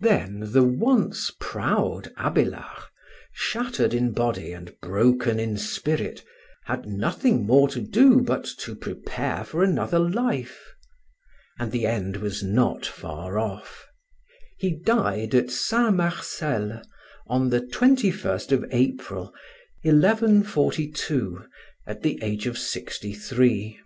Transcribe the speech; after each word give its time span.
Then 0.00 0.40
the 0.52 0.62
once 0.62 1.30
proud 1.38 2.10
Abélard, 2.16 2.84
shattered 3.34 3.92
in 3.92 4.12
body 4.12 4.52
and 4.52 4.74
broken 4.80 5.38
in 5.38 5.58
spirit, 5.58 6.24
had 6.64 6.86
nothing 6.86 7.44
more 7.44 7.68
to 7.68 7.82
do 7.82 8.22
but 8.22 8.46
to 8.60 8.74
prepare 8.74 9.44
for 9.44 9.62
another 9.62 9.98
life. 9.98 10.64
And 11.58 11.72
the 11.72 11.84
end 11.84 12.16
was 12.16 12.42
not 12.42 12.86
far 12.86 13.38
off. 13.38 13.84
He 14.56 14.74
died 14.80 15.34
at 15.34 15.50
St. 15.50 15.94
Marcel, 15.94 16.80
on 17.26 17.50
the 17.50 17.60
21st 17.60 18.52
of 18.52 18.64
April, 18.70 19.24
1142, 19.82 21.44
at 21.86 22.00
the 22.02 22.18
age 22.22 22.46
of 22.46 22.56
sixty 22.56 23.12
three. 23.12 23.78